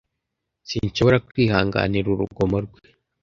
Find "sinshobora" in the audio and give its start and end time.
0.69-1.17